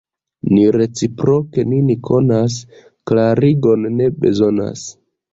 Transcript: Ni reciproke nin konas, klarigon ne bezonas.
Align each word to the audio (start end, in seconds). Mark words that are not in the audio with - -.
Ni 0.51 0.61
reciproke 0.75 1.65
nin 1.73 1.91
konas, 2.07 2.55
klarigon 3.11 3.85
ne 3.99 4.09
bezonas. 4.25 4.87